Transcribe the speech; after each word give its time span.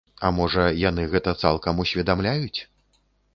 А 0.27 0.29
можа, 0.37 0.63
яны 0.83 1.05
гэта 1.11 1.33
цалкам 1.43 1.83
усведамляюць? 1.85 2.59